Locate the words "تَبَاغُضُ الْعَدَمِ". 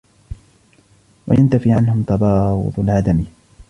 2.03-3.25